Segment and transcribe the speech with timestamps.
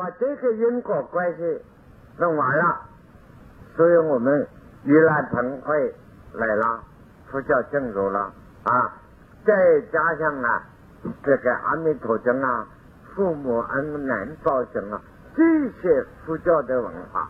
[0.00, 1.60] 把这个因果关系
[2.16, 2.80] 弄完了，
[3.76, 4.48] 所以我们
[4.86, 5.94] 盂兰盆会
[6.32, 6.80] 来了，
[7.30, 8.32] 佛教正入了
[8.64, 8.96] 啊，
[9.44, 9.54] 再
[9.92, 10.62] 加上啊
[11.22, 12.66] 这个阿弥陀经啊，
[13.14, 15.02] 父母恩难报生啊，
[15.36, 17.28] 这些佛教的文化。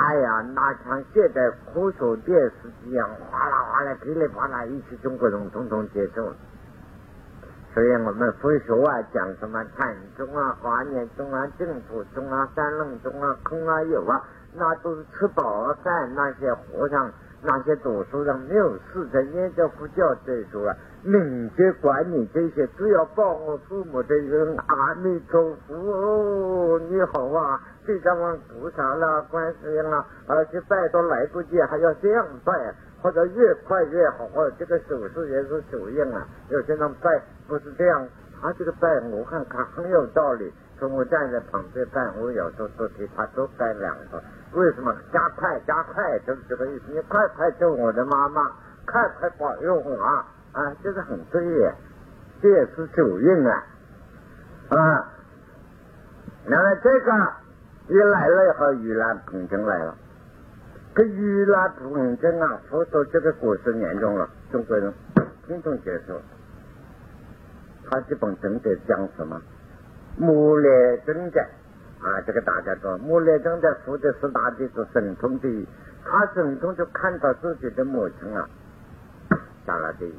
[0.00, 6.36] 哎呀，那像现在科学电视机一样，哗啦哗啦噼里啪啦，一起中国人统统接受了。
[7.74, 14.22] 所以我们佛学啊，讲什么禅宗啊、华严宗啊、净土宗啊、三论宗啊、空啊有啊，
[14.54, 16.14] 那都是吃饱了饭。
[16.14, 17.12] 那些和尚、
[17.42, 20.74] 那些读书人没有事在研究佛教这书啊。
[21.04, 36.26] 敏捷管理这些，只要报我父母的人，阿弥陀佛，你好啊，地藏王菩萨啦，观世音啦，而且拜都来不及，还要这样拜，或者越快越好，或者这个手势也是手印啊。
[36.48, 38.06] 有些人拜不是这样，
[38.40, 40.52] 他这个拜我看看很有道理。
[40.78, 44.22] 从我站在旁边拜，我有时候都给他多拜两个。
[44.52, 46.84] 为什么加快加快就是这个意思？
[46.92, 48.42] 你快快救我的妈妈，
[48.86, 50.24] 快快保佑我啊！
[50.52, 51.74] 啊，这个很对耶，
[52.40, 53.64] 这也是主运啊
[54.68, 55.08] 啊！
[56.46, 57.32] 那么这个
[57.88, 59.96] 一来了以后，盂兰盆经来了。
[60.94, 64.94] 这盂兰盆经啊，佛说这个果实严重了，中国人
[65.48, 66.20] 统统接受。
[67.90, 69.40] 他基本经在讲什么？
[70.16, 71.48] 木列真在
[72.00, 75.66] 啊，这个大家说，木列真在佛的四大弟子神通第一，
[76.04, 78.48] 他神通就看到自己的母亲啊，
[79.66, 80.14] 下了地狱。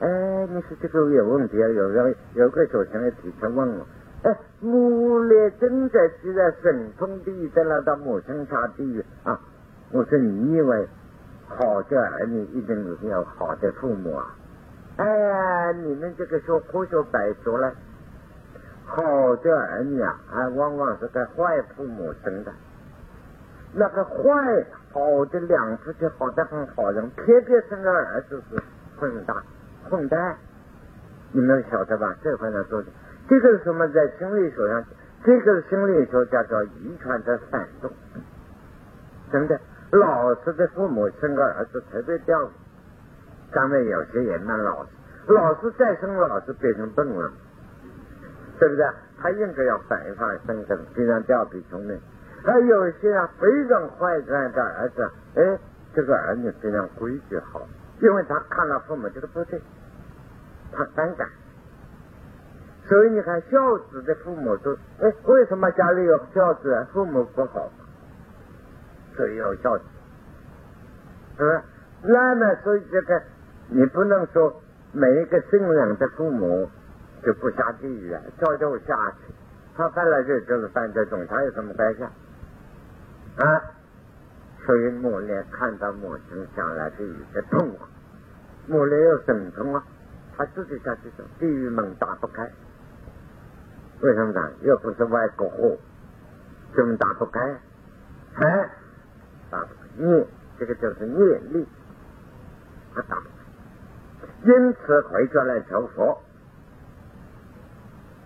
[0.00, 1.68] 哎，你说这个有问题啊？
[1.68, 3.86] 有人有个小朋友提出问我，
[4.22, 9.40] 哎，母来真在既然神通地狱，在那到母亲下地狱啊？
[9.90, 10.88] 我说你以为
[11.48, 14.34] 好的儿女一定是要好的父母啊？
[14.98, 17.72] 哎呀，你们这个说科学白说了，
[18.84, 22.52] 好的儿女啊，还往往是个坏父母生的。
[23.74, 24.14] 那个坏
[24.92, 28.60] 好的两夫妻好的很好人，偏偏生个儿子是
[28.98, 29.36] 混蛋。
[29.88, 30.36] 混蛋，
[31.30, 32.16] 你们晓得吧？
[32.20, 32.88] 这方面说的，
[33.28, 33.86] 这个是什么？
[33.90, 34.84] 在心理学上，
[35.22, 37.92] 这个心理学叫做遗传的反动。
[39.30, 39.60] 真的，
[39.92, 42.50] 老实的父母生个儿子特别掉，
[43.52, 44.90] 咱们有些也蛮老实，
[45.32, 47.32] 老实再生老实变成笨了，
[48.58, 48.86] 对不对？
[49.20, 51.98] 他应该要反一反生根，非常调皮聪明。
[52.44, 55.58] 而有些啊非常坏的儿子，哎，
[55.92, 57.66] 这个儿女非常规矩好。
[58.00, 59.60] 因为他看了父母这个不对，
[60.72, 61.28] 他反感，
[62.84, 66.86] 所以你看孝子的父母都，哎，为什么家里有孝子？
[66.92, 67.68] 父母不好，
[69.16, 69.84] 所以有孝子，
[71.38, 71.60] 是不是？
[72.02, 73.20] 那么所以这个
[73.70, 74.62] 你不能说
[74.92, 76.70] 每一个善良的父母
[77.22, 79.32] 就不下地狱啊，照旧下去，
[79.76, 83.62] 他犯了罪就是犯这种，他有什么关系啊？
[84.64, 87.78] 所以母烈看到母亲下来地狱的痛苦，
[88.66, 89.84] 母烈有神通啊，
[90.36, 92.50] 他自己下去走，地狱门打不开。
[94.00, 94.50] 为什么呢？
[94.62, 95.76] 又不是外国货，
[96.74, 97.40] 怎么打不开？
[98.34, 98.70] 哎，
[99.50, 100.26] 打不开，孽，
[100.58, 101.66] 这个就是念力，
[102.94, 103.37] 他打不开。
[104.42, 106.22] 因此回家来求佛，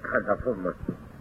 [0.03, 0.71] 看到父母，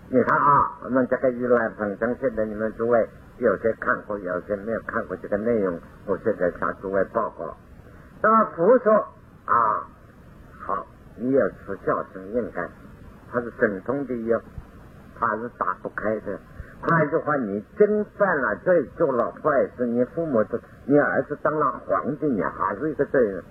[0.09, 3.07] 你看啊，我们这个玉兰粉灯，现在你们诸位。
[3.37, 7.57] 有些看过，有些没有看过这个内容，我现在向诸位报告。
[8.21, 8.93] 那么佛说
[9.45, 9.87] 啊，
[10.59, 10.85] 好，
[11.15, 12.69] 你要是孝顺应该，
[13.31, 14.39] 他是神通的药，
[15.19, 16.37] 他是打不开的。
[16.81, 23.43] 换句话，你真犯了罪，做了坏事，你父母都，你儿子当了皇帝，你还是一个罪人。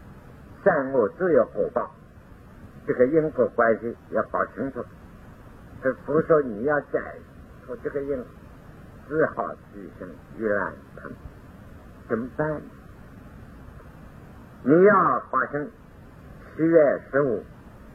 [0.64, 1.90] 善恶自有果报，
[2.86, 4.84] 这个因果关系要搞清楚。
[5.82, 7.16] 这不是说你要改
[7.66, 8.24] 出这个因。
[9.08, 11.10] 只好举行盂兰盆，
[12.08, 12.62] 怎么办？
[14.62, 15.68] 你要发生
[16.54, 17.42] 七月十五，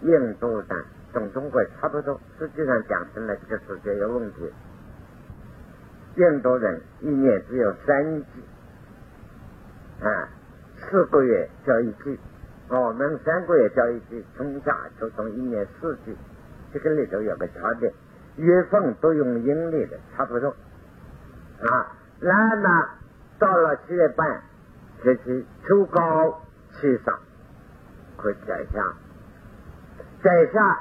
[0.02, 0.76] 印度的
[1.14, 4.52] 总中国差不多，实际上讲成了这个世界有问题。
[6.18, 8.44] 印度人一年只有三季，
[10.04, 10.28] 啊，
[10.76, 12.20] 四个月交一季，
[12.68, 16.18] 我们三个月交一季，春夏秋冬一年四季，
[16.74, 17.94] 这个里头有个差别，
[18.38, 20.50] 月份都用阴历的，差不多。
[20.50, 22.90] 啊，那么
[23.38, 24.42] 到了七月半，
[25.04, 26.42] 就是秋高
[26.74, 27.20] 气爽，
[28.18, 28.94] 可以摘下。
[30.24, 30.80] 摘下，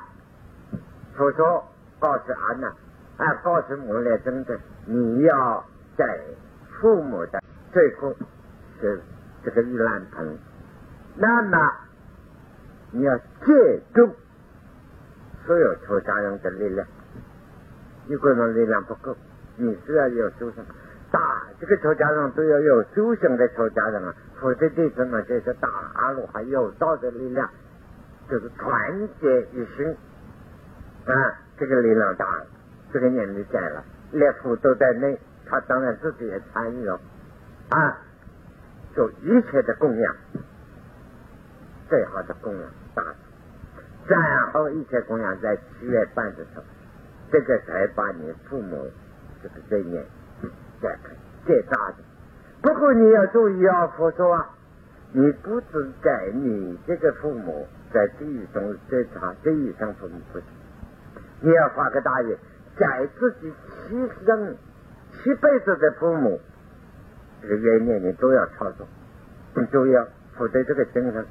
[1.16, 1.64] 佛说
[2.00, 2.72] 告诉阿难，
[3.18, 5.64] 啊，告诉母来真的，你要
[5.98, 6.18] 在
[6.80, 7.40] 父母的
[7.72, 8.14] 最后
[8.80, 9.00] 是
[9.44, 10.38] 这个玉兰盆，
[11.16, 11.72] 那么
[12.90, 14.14] 你要借助
[15.46, 16.86] 所有出家人的力量，
[18.06, 19.16] 一个人力量不够，
[19.56, 20.64] 你是要有修行。
[21.10, 27.48] 打这个出家人都要有修行的出家人啊，否则弟子们就是打阿罗汉有道的力量，
[28.28, 29.96] 就是团结一心。
[31.06, 31.12] 啊，
[31.56, 32.46] 这个力量大了，
[32.92, 36.98] 这个年龄在了，列夫都在内，他当然自己也参与了。
[37.68, 37.98] 啊，
[38.94, 40.16] 做一切的供养，
[41.88, 42.62] 最好的供养
[42.94, 43.02] 大，
[44.06, 46.62] 然后一切供养在七月半的时候，
[47.30, 48.90] 这个才把你父母
[49.42, 50.04] 这个这念。
[51.46, 51.96] 最大的，
[52.60, 54.50] 不过你要注意啊，佛说啊，
[55.12, 60.46] 你不只改你这个父母在地狱中最差，地狱上父母不行，
[61.40, 62.36] 你要发个大愿，
[62.76, 63.52] 改自己
[63.88, 64.56] 七生
[65.12, 66.40] 七辈子的父母，
[67.40, 68.86] 这个愿念你都要操作，
[69.54, 71.26] 你都要否则这个精神，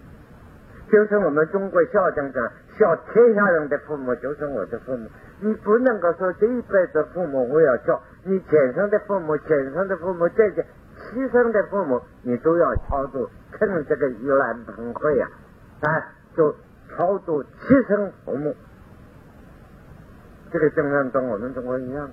[0.92, 5.10] 就是我们中国孝敬讲，孝天下人的父母就是我的父母。
[5.40, 15.28] 你不能够说这一辈子父母我要孝，你前生的父母、前生的父母、这个七生的父母，你都要超度，趁这个盂兰盆会呀，
[15.82, 15.90] 啊，
[16.36, 16.56] 就
[16.90, 17.50] 超度七
[17.88, 18.56] 生父母。
[20.52, 22.10] 这个精神跟我们中国一样，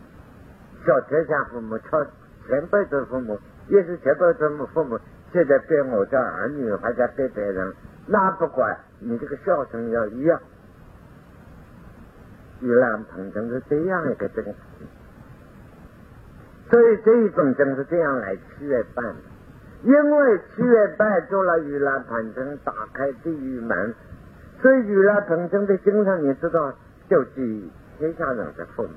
[0.87, 2.03] 孝天下父母，孝
[2.49, 3.39] 前辈子父母，
[3.69, 4.99] 也是前辈子父母，
[5.33, 7.75] 现在对我的儿女还在对别人，
[8.13, 10.41] 那不管你这个孝顺要一样。
[12.61, 14.55] 玉兰盆真是这样一个真实，
[16.69, 19.15] 所以这一种真是这样来七月半，
[19.83, 23.95] 因为七月半做了玉兰盆真，打开地狱门，
[24.61, 26.75] 所以玉兰盆真的经常你知道，
[27.09, 28.91] 就记天下人的父母。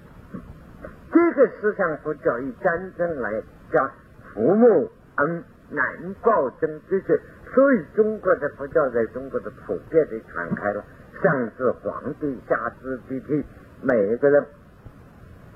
[1.14, 3.90] 这个思想佛教以战争来讲，
[4.34, 7.18] 父母恩难报真，这些，
[7.54, 10.84] 所以中国的佛教在中国的普遍的传开了。
[11.22, 13.46] 上至皇帝，下至集体，
[13.82, 14.44] 每一个人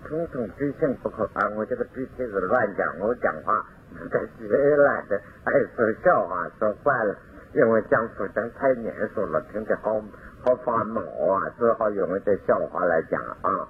[0.07, 1.49] 统统追信不可啊！
[1.57, 3.65] 我这个脾气是乱讲，我讲话
[4.09, 4.47] 在学
[4.77, 7.13] 来的，爱说笑话，说惯了，
[7.51, 10.01] 因为讲佛讲太严肃了，听得好
[10.45, 13.67] 好发毛啊，只好用一点笑话来讲啊。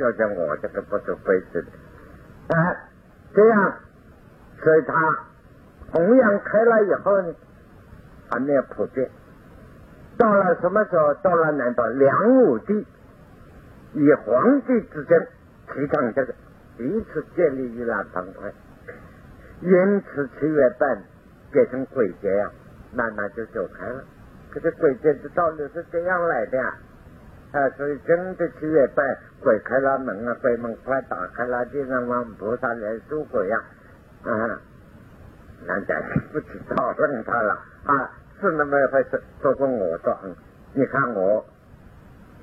[0.00, 1.66] 要讲我这个不是规矩的，
[2.48, 2.76] 哎，
[3.34, 3.74] 这样，
[4.64, 5.18] 所以他
[5.92, 7.34] 弘扬开了以后呢，
[8.30, 9.10] 还没有普遍。
[10.18, 11.14] 到了什么时候？
[11.14, 12.86] 到了难道梁武帝
[13.92, 15.26] 以皇帝之争
[15.72, 16.34] 提倡这个，
[16.78, 18.52] 第一次建立玉兰帮会，
[19.60, 21.02] 因此七月半
[21.50, 22.50] 变成鬼节呀，
[22.92, 24.04] 慢慢就走开了。
[24.50, 26.74] 可是鬼节的道理是这样来的呀
[27.52, 33.62] 啊，所以真的七月半鬼开了门啊，鬼门快打开了，地上往菩萨来赎鬼呀，
[34.24, 34.60] 啊，
[35.66, 36.00] 那家
[36.32, 38.10] 不去讨论他了啊。
[38.38, 40.14] 是那么一回事，说说我说，
[40.74, 41.42] 你看我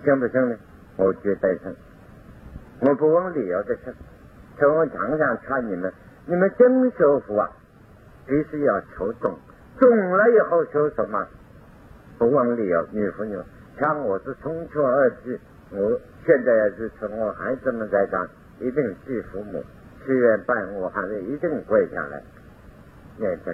[0.03, 0.55] 行不行呢？
[0.97, 1.71] 我绝对行。
[2.79, 3.93] 我不问理由的事，
[4.57, 5.93] 从我常常劝你们，
[6.25, 7.47] 你们真修福啊，
[8.25, 9.37] 必须要求懂，
[9.79, 11.27] 懂了以后修什么？
[12.17, 13.45] 不问理由，女朋友，
[13.79, 15.39] 像我是中秋二季，
[15.69, 18.27] 我现在要是从我孩子们在讲，
[18.59, 19.63] 一定祭父母，
[20.03, 22.23] 七月半我还是一定跪下来
[23.17, 23.53] 念经，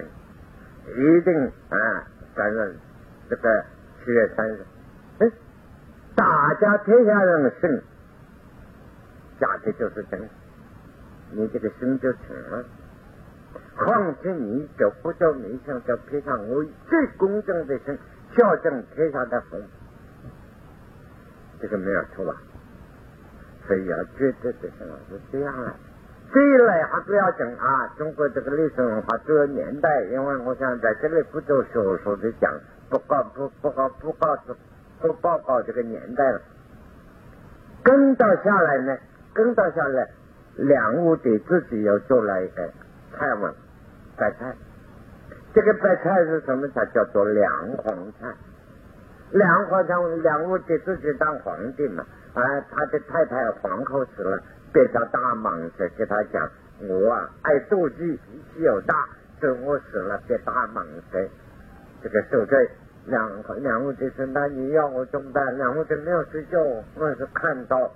[0.86, 2.06] 一定啊。
[2.32, 2.76] 担任
[3.28, 3.64] 这个
[4.02, 4.64] 七月三日，
[5.18, 5.30] 哎，
[6.14, 7.82] 大家天下人的信，
[9.40, 10.28] 假的就是真，
[11.32, 12.64] 你这个心就成了。
[13.76, 17.98] 况且你就不叫迷信，叫偏向我最公正的心，
[18.36, 19.64] 孝敬天下的父母，
[21.60, 22.40] 这个没有错吧？
[23.66, 25.74] 所以要绝对的什么是这样啊。
[26.32, 27.88] 这一类还不要讲啊！
[27.98, 31.72] 中国这个历史文化这个年代，因为我想在这里不做学
[32.04, 32.52] 术的讲，
[32.88, 34.54] 不告不不告不告诉
[35.00, 36.40] 不报告这个年代了。
[37.82, 38.96] 跟到下来呢，
[39.34, 40.08] 跟到下来，
[40.54, 42.68] 两武帝自己又做了一个
[43.12, 43.52] 菜文，
[44.16, 44.54] 白菜。
[45.52, 46.86] 这个白菜是什么菜？
[46.94, 48.32] 叫做梁皇菜。
[49.32, 54.40] 梁皇菜，梁武帝自己当皇帝嘛，啊，他的太太皇后死了。
[54.72, 56.48] 别叫大蟒蛇给他讲，
[56.80, 58.94] 我啊爱妒忌，脾气又大，
[59.40, 61.28] 所以我死了变大蟒蛇
[62.02, 62.70] 这个受罪。
[63.06, 63.30] 两
[63.62, 65.56] 两位弟兄，那你要我怎么办？
[65.56, 66.58] 两位弟没有睡觉，
[66.94, 67.90] 我是看到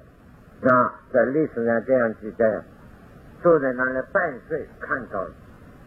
[0.62, 2.62] 啊，在历史上这样记载，
[3.42, 5.26] 坐在那里半睡，看到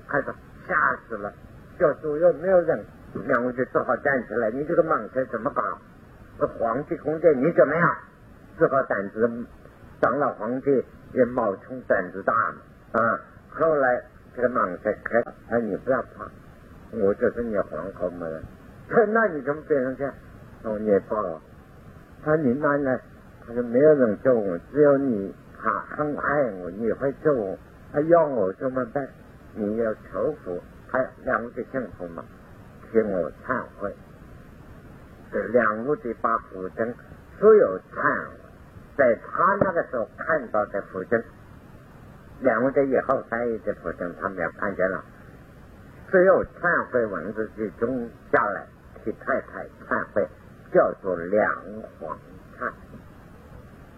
[0.08, 0.34] 看到
[0.68, 0.76] 吓
[1.10, 1.34] 死了，
[1.80, 2.80] 叫左右没有人，
[3.26, 4.52] 两位就只好站起来。
[4.52, 5.64] 你这个蟒蛇怎么搞？
[6.60, 7.96] 皇帝宫殿你怎么样？
[8.60, 9.30] 只好胆子。
[10.00, 13.20] 当了皇帝也冒充胆子大嘛啊！
[13.50, 14.04] 后来
[14.36, 16.30] 这个蟒蛇开了，他你不要怕，
[16.92, 18.28] 我就是你皇后嘛。
[18.90, 20.14] 他 那你怎么变成这样？
[20.64, 21.42] 哦，你报。
[22.24, 23.00] 他你那呢？
[23.46, 27.58] 他说没有人救我，只有你，他很爱我，你会救我，
[27.92, 29.08] 他要我怎么办？
[29.56, 32.24] 你要求福，还两个幸福吗？
[32.92, 33.94] 请我忏悔。
[35.32, 36.94] 这两个的把福证
[37.40, 38.47] 所有忏悔，
[38.98, 41.24] 在他那个时候看到的福证，
[42.42, 45.04] 两个的以后翻译的福证，他们也看见了。
[46.10, 48.66] 只有忏悔文字集中下来，
[49.04, 50.28] 替太太忏悔，
[50.74, 51.48] 叫做梁
[52.00, 52.18] 皇
[52.58, 52.72] 忏，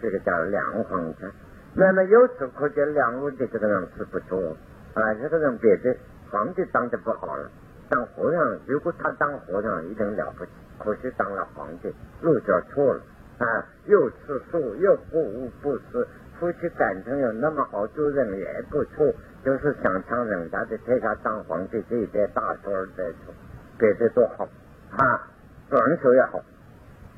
[0.01, 1.31] 这个叫梁皇忏。
[1.75, 4.57] 那么由此可见，梁武帝这个人是不错
[4.95, 5.95] 啊，这个人别的
[6.29, 7.49] 皇帝当的不好了，
[7.87, 13.01] 当和尚，如果他当和尚一定了不起，可惜当了皇帝路就错了。
[13.39, 16.07] 啊，又吃素又不污不食，
[16.39, 19.13] 夫妻感情有那么好，做人也不错。
[19.41, 23.33] 就是想抢人家的，天下当皇帝这一点大错儿在做，
[23.77, 24.43] 别的都好
[24.97, 25.27] 啊，
[25.69, 26.43] 文学也好，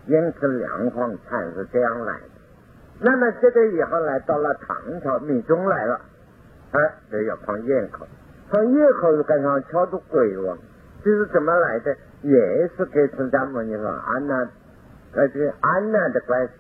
[0.06, 2.28] 因此梁皇禅是这样来的。
[3.00, 6.02] 那么这个以后来到了唐朝，密宗来了，
[6.74, 6.80] 哎，
[7.12, 8.06] 就要放咽口，
[8.52, 10.56] 放咽口又赶上敲着鬼王，
[11.04, 11.98] 这是怎么来的？
[12.22, 14.48] 也是跟释迦牟尼佛安那，
[15.14, 16.54] 这是安那的关系。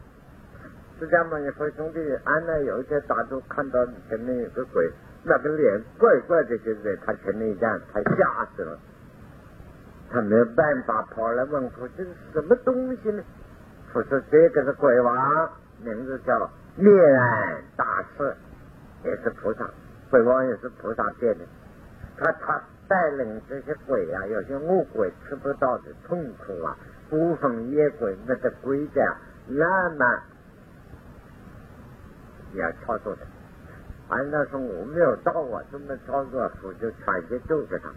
[0.99, 4.91] 释迦牟尼佛兄弟安那有一天打坐看到前面有个鬼。
[5.23, 8.79] 那个脸怪怪的，就在他前面一站，他吓死了。
[10.09, 13.23] 他没有办法跑来问佛：“这是什么东西呢？”
[13.93, 15.49] 佛说：“这个是鬼王，
[15.83, 18.35] 名字叫灭难大师，
[19.03, 19.69] 也是菩萨。
[20.09, 21.45] 鬼王也是菩萨变的。
[22.17, 26.75] 他他带领这些鬼啊，有些恶鬼吃不到的痛苦啊，
[27.11, 29.15] 孤魂野鬼那个鬼家
[29.45, 30.05] 那么
[32.53, 33.21] 要操作的。”
[34.09, 37.89] 按照说我没有到啊，这么操作，我就全接救着他。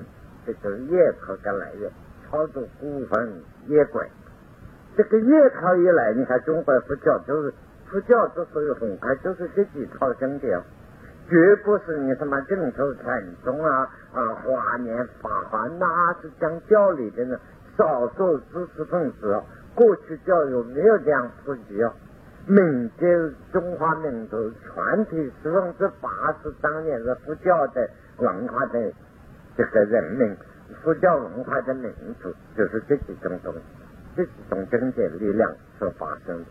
[0.47, 1.91] 这就业口的来源，
[2.29, 4.07] 操作孤魂野鬼。
[4.97, 7.55] 这个业口一来，你看中国佛教就是
[7.87, 10.61] 佛教之所以很快，就是这几套经典，
[11.29, 17.37] 绝不是你什么净土禅宗啊啊华严法华，那是讲教理的呢。
[17.77, 19.43] 少数知识分子，
[19.75, 21.93] 过去教育没有这样普及啊。
[22.47, 26.09] 民间中华民族全体十分之八
[26.43, 27.89] 十当年是佛教的
[28.19, 28.93] 文化的
[29.57, 30.37] 这个人民，
[30.83, 31.91] 佛教文化的民
[32.21, 33.61] 族，就是这几种东西，
[34.15, 36.45] 这几种经典力量所发生的。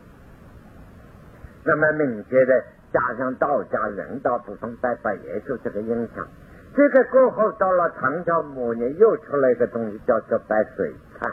[1.63, 6.27] 那么民间的加上道家人道部分，再把也受这个影响。
[6.75, 11.31] 这个过后到了唐朝末年，又出来一个东西叫做白水菜。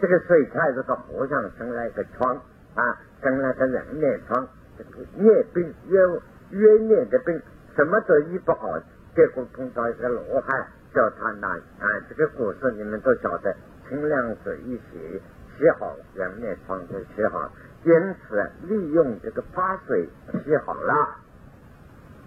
[0.00, 2.40] 这个水菜是个和尚生了一个疮。
[2.76, 7.40] 啊，生了个人面疮，这个孽病、冤冤孽的病，
[7.74, 8.78] 什么都医不好，
[9.14, 13.56] 结果碰到一个罗汉，叫他拿啊，这个故事你们都晓得，
[13.88, 15.22] 清凉水一洗，
[15.56, 17.50] 洗好人面疮就洗好，
[17.84, 20.06] 因此利用这个法水
[20.44, 21.16] 洗好了，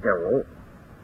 [0.01, 0.43] 就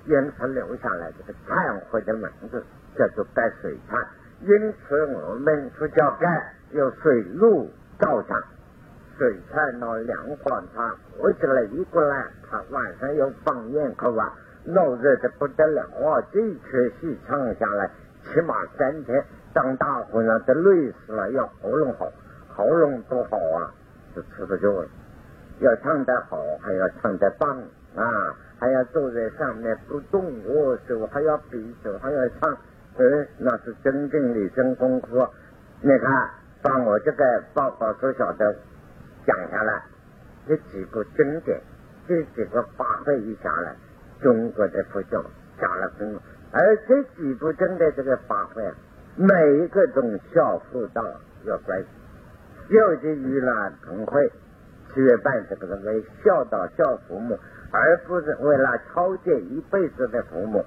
[0.05, 2.63] 因此留下来这个忏悔的名字
[2.97, 4.05] 叫做白水忏，
[4.41, 7.69] 因此我们佛教盖有水路
[7.99, 8.41] 道上。
[9.17, 14.33] 水菜闹凉黄茶，喝起来一过来，他晚上要放烟口啊，
[14.65, 16.21] 闹热的不得了啊！
[16.33, 17.89] 这一出戏唱下来，
[18.25, 22.11] 起码三天，当大和尚都累死了，要喉咙好，
[22.53, 23.71] 喉咙多好啊，
[24.13, 24.87] 就吃不住了。
[25.59, 27.57] 要唱得好，还要唱得棒
[27.95, 28.35] 啊，
[28.65, 32.51] 还要坐在上面不动，握手还要比手，还要唱，
[32.97, 35.27] 哎，那是真正的真功夫。
[35.81, 36.29] 你看，
[36.63, 38.55] 把我这个报告所晓得。
[39.27, 39.83] 讲下来，
[40.47, 41.61] 这几部经典，
[42.07, 43.75] 这几个法会一下来，
[44.19, 45.23] 中国的佛教
[45.61, 46.19] 讲了功。
[46.51, 48.73] 而这几部经的这个法会，
[49.15, 50.01] 每一个都
[50.33, 51.03] 孝佛道
[51.43, 51.87] 有关系。
[52.69, 54.31] 有的娱乐同会，
[54.91, 57.37] 七月半这个是为孝道孝父母，
[57.71, 60.63] 而不是为了超越一辈子的父母，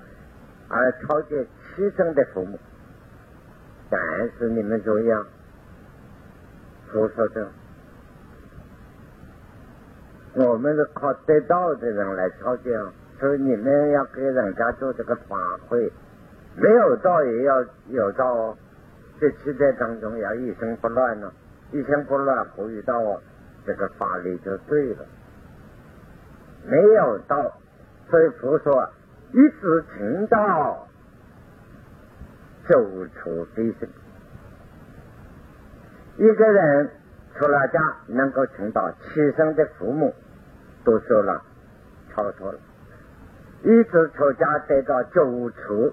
[0.69, 2.59] 而超越七生的父母。
[3.91, 4.01] 但
[4.39, 5.25] 是你们注意啊，
[6.93, 7.49] 佛说的。
[10.35, 12.73] 我们是靠得道的人来超荐，
[13.19, 15.37] 所以你们要给人家做这个法
[15.69, 15.91] 会，
[16.55, 18.57] 没有道也要有道哦。
[19.21, 21.33] 在期待当中要一生不乱呢，
[21.73, 23.21] 一生不乱，呼吁道哦，
[23.67, 25.05] 这个法律就对了。
[26.69, 27.59] 没有道，
[28.11, 28.91] 所以佛说
[29.33, 30.87] 一直听道，
[32.69, 32.75] 走
[33.07, 33.89] 出低声。
[36.17, 36.91] 一个人
[37.37, 40.15] 出了家，能够听到亲生的父母。
[40.85, 41.43] 都受了，
[42.15, 42.59] 超脱了，
[43.63, 45.93] 一直出家得到九处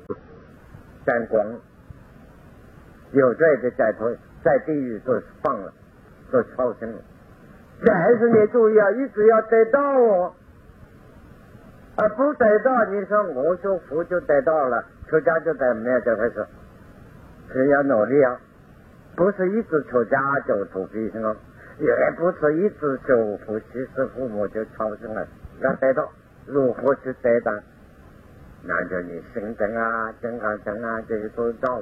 [1.05, 1.45] 沾光，
[3.11, 5.73] 有罪的在脱，在地狱都放了，
[6.31, 6.99] 都超生了。
[7.83, 10.33] 但是你注意啊，一直要得到哦，
[11.95, 16.45] 啊，不得到，你说我说佛就得到了，出家就得没有这回事，
[17.53, 18.37] 是要努力啊，
[19.15, 21.33] 不是一直出家就土逼什么，
[21.79, 25.25] 也不是一直修佛其实父母就超生了，
[25.61, 26.11] 要得到，
[26.45, 27.53] 如何去得到？
[28.67, 31.81] 那就你心正啊、健康正啊这些都道，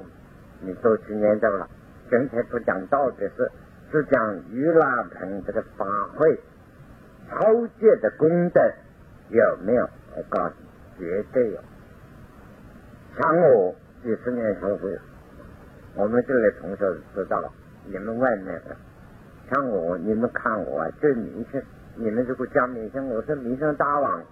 [0.61, 1.67] 你都去念到了。
[2.11, 3.51] 今天不讲道的事，
[3.91, 6.39] 只讲盂兰盆这个法会，
[7.31, 8.61] 超界的功德
[9.29, 9.89] 有没有？
[10.15, 10.53] 我告诉
[10.97, 11.59] 你，绝对有。
[13.17, 14.99] 像我几十年学会，
[15.95, 17.51] 我们这里同学知道了，
[17.85, 18.75] 你们外面的，
[19.51, 21.61] 像我，你们看我啊，这名声，
[21.95, 24.23] 你们如果讲名声，我是名声大王，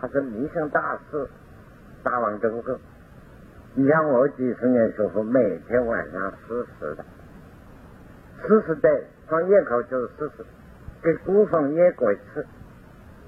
[0.00, 1.28] 他是名声大师？
[2.04, 2.78] 大王这个，
[3.74, 7.04] 你像我几十年学佛，每天晚上四十的，
[8.46, 8.88] 四十的
[9.26, 10.44] 放夜口就是四十，
[11.02, 12.16] 给古风也过一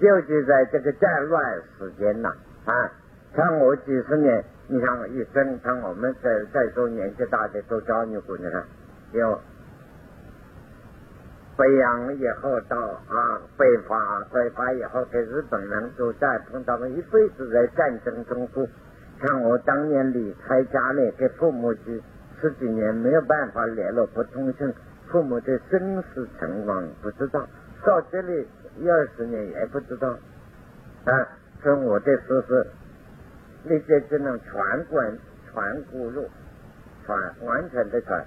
[0.01, 0.07] 次。
[0.07, 2.33] 尤其在这个战乱时间呐，
[2.65, 2.91] 啊，
[3.37, 8.65] 像我几十年，你看一生，像我们在在座年纪大的都教你过，你看
[9.13, 9.39] 有
[11.59, 18.67] 北洋以后到啊北伐，北伐以后给日本人都在碰到了一辈子在战争中过。
[19.23, 22.03] 像我当年离开家里，给父母去
[22.41, 24.73] 十几年没有办法联络，不通讯，
[25.09, 27.47] 父母的生死存亡不知道，
[27.85, 28.49] 到这里。
[28.81, 30.09] 一二十年也不知道
[31.05, 31.29] 啊，
[31.63, 32.67] 说我的事是
[33.65, 35.19] 那些只能传管
[35.53, 36.25] 传轱辘，
[37.05, 38.25] 传完全的传，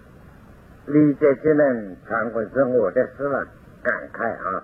[0.85, 3.47] 理解只能传过是我的事了。
[3.81, 4.63] 感慨啊，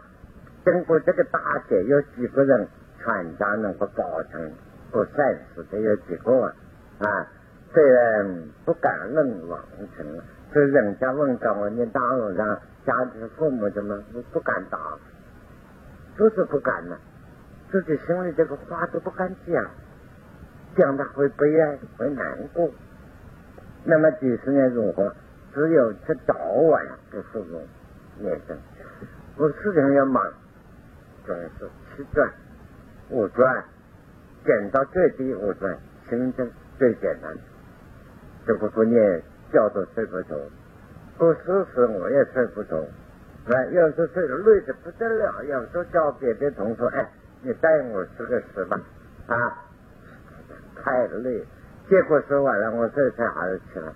[0.63, 2.67] 经过这个大劫，有几个人
[3.03, 4.51] 全家能够保成
[4.91, 6.53] 不善死的有几个啊？
[6.99, 7.27] 啊
[7.73, 9.59] 虽然不敢论王
[9.97, 10.05] 成，
[10.53, 14.77] 所以人家问到我，你大路上家里父母怎么不敢打？
[16.19, 16.99] 就是不敢了，
[17.71, 19.65] 自己心里这个话都不敢讲，
[20.75, 22.69] 讲他会悲哀，会难过。
[23.85, 25.15] 那么几十年如何？
[25.53, 27.65] 只有这早晚的父母
[28.17, 28.57] 念生。
[29.37, 30.21] 我事情要忙，
[31.25, 32.29] 总是七转
[33.09, 33.63] 五转，
[34.43, 35.77] 减到最低五转，
[36.09, 37.33] 心正最简单。
[38.45, 40.35] 这个不念，觉都睡不着，
[41.17, 42.85] 不试试我也睡不着。
[43.49, 47.09] 啊，有时候累的不得了，有时候叫别的同学，哎，
[47.41, 48.79] 你带我吃个屎吧，
[49.27, 49.65] 啊，
[50.75, 51.43] 太累。
[51.89, 53.91] 结果说完了，我这才还是吃了。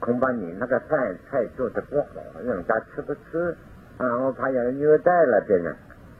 [0.00, 2.08] 恐怕你那个饭菜做的不好，
[2.44, 3.56] 人家吃不吃？
[3.98, 5.72] 啊，我怕有虐待了别人。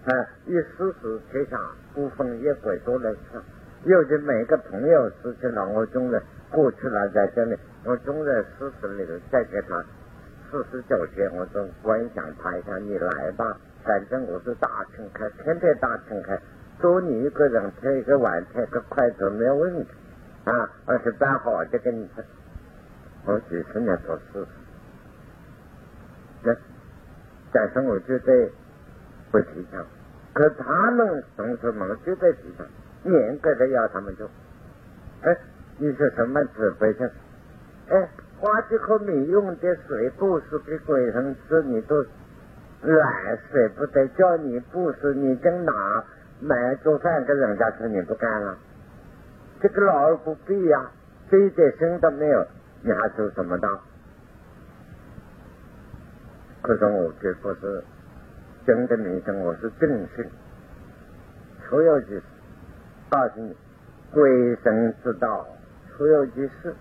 [0.05, 1.59] 啊，一时时天下
[1.93, 3.41] 孤峰野鬼都来吃。
[3.85, 9.85] 有的每个朋友失去了，我总是过去了在这里，我总在事实里头再给他。
[10.51, 16.41] 四十九天，我说观想他一下，你来吧，反正我是大乘开，天天大乘开，
[16.81, 19.91] 多你一个人，吃一个碗，添个筷子没有问题
[20.45, 20.71] 啊！
[20.87, 22.25] 而且办好就跟你说，
[23.27, 24.47] 我几十年做事，
[26.43, 26.57] 那
[27.53, 28.51] 但是我觉得
[29.31, 29.85] 不提倡，
[30.33, 32.67] 可他们同学们就在提倡，
[33.05, 34.27] 严格的要他们做。
[35.21, 35.37] 哎，
[35.77, 37.11] 你是什么指挥的？
[37.91, 38.09] 哎。
[38.41, 42.07] 花几口米用的水布施给鬼神吃，你都
[42.83, 46.05] 懒，舍不得叫你布施，你跟哪
[46.41, 48.57] 买做饭给人家吃，你不干了？
[49.61, 50.93] 这个老而不必呀，
[51.29, 52.47] 这一点心都没有，
[52.83, 53.69] 你还做什么道？
[56.63, 57.83] 可是我绝不是
[58.65, 60.25] 真的名声，我是正信。
[61.65, 62.23] 出有其事，
[63.11, 63.57] 告诉你，
[64.13, 65.45] 鬼神之道，
[65.97, 66.73] 出有其事。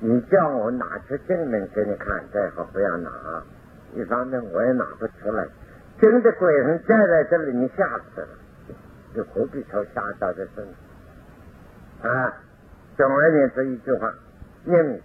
[0.00, 3.10] 你叫我拿出证明给你看，最好不要拿。
[3.94, 5.48] 一方面我也拿不出来，
[5.98, 8.28] 真的鬼神站在这里，你吓死了，
[9.14, 10.66] 你何必受吓到的事
[12.02, 12.32] 啊？
[12.96, 14.14] 总而言之一句话，
[14.64, 15.00] 宁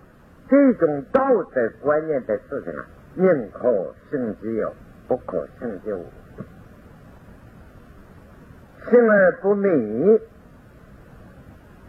[0.47, 4.75] 这种道德观念的事情啊，宁可信其有，
[5.07, 6.05] 不可信其无。
[8.91, 10.21] 信而不迷，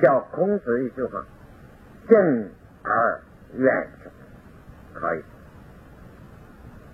[0.00, 1.22] 叫孔子一句话，
[2.08, 2.48] 正。
[2.84, 3.20] 而
[3.56, 4.10] 远之
[4.92, 5.22] 可以，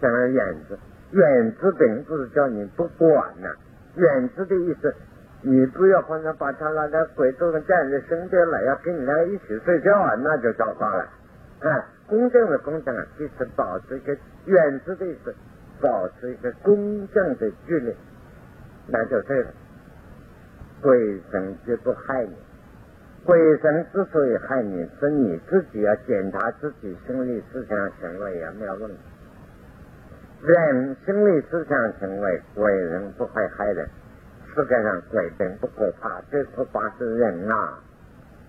[0.01, 0.79] 讲而远之，
[1.11, 3.49] 远之并不是叫你不管呐，
[3.97, 4.95] 远之的意思，
[5.43, 11.09] 你不要好像把他那个鬼都能站在身边了，要跟你两个一起睡觉啊，那就糟糕了。
[11.61, 15.35] 啊，公正的公正啊，就是保持一个远之的意思，
[15.81, 17.95] 保持一个公正的距离，
[18.87, 19.51] 那就对了。
[20.81, 22.35] 鬼神绝不害你。
[23.25, 28.99] 鬼神之所以害你，是你自己要检查自己心理思想行为有没有问题。
[30.43, 33.87] 人心理思想行为，鬼人不会害人；
[34.55, 37.75] 世界上鬼神不可怕，最可怕是人呐，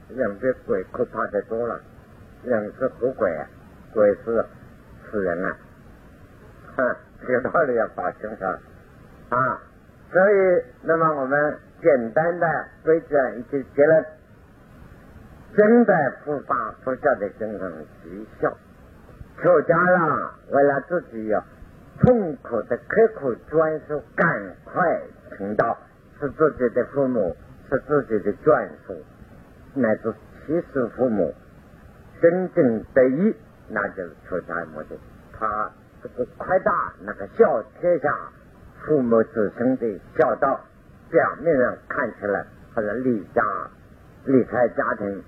[0.10, 1.80] 人比鬼可怕的多了。
[2.44, 3.46] 人是活鬼啊，
[3.94, 4.46] 鬼是
[5.12, 5.58] 死人啊！
[6.78, 6.96] 哼，
[7.28, 8.46] 这个道理要搞清楚
[9.30, 9.62] 啊！
[10.12, 14.06] 所以，那么我们简单的归结一些结论：
[15.56, 17.72] 真的不把佛教的真正
[18.04, 18.58] 绩效。
[19.42, 21.44] 出家了，为了自己要
[22.00, 25.78] 痛苦的刻苦专属，赶快成道，
[26.20, 27.36] 是自己的父母，
[27.70, 28.96] 是自己的眷属，
[29.74, 30.14] 乃至
[30.46, 31.34] 其世父母。
[32.22, 33.36] 真正得益，
[33.68, 34.96] 那就是出家目的。
[35.34, 35.72] 他
[36.04, 38.16] 这个扩大那个孝天下
[38.86, 40.60] 父母子孙的孝道，
[41.10, 43.44] 表面上看起来好像离家
[44.26, 45.24] 离开家庭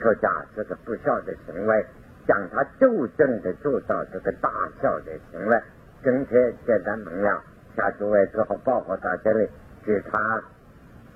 [0.00, 1.86] 出家这个不孝的行为，
[2.26, 5.62] 讲他真正的做到这个大孝的行为。
[6.02, 7.42] 今天简单明了，
[7.76, 9.48] 下诸位之后报告到这里，
[9.84, 10.18] 其他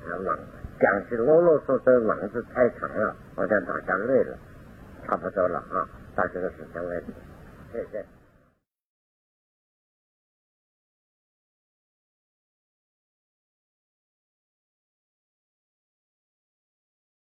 [0.06, 0.38] 忙
[0.78, 4.36] 讲起啰啰嗦嗦忙字太长了，好像大家累了。
[5.06, 7.06] 差不多了啊，到这个时间为止，
[7.72, 8.04] 谢谢。